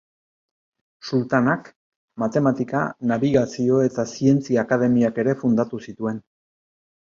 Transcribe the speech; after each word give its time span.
Sultanak 1.09 1.69
Matematika-, 2.23 2.81
Nabigazio- 3.13 3.83
eta 3.91 4.07
Zientzia-akademiak 4.15 5.23
ere 5.27 5.39
fundatu 5.45 5.85
zituen. 5.89 6.21